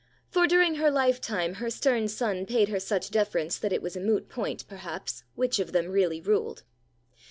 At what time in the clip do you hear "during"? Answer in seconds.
0.47-0.77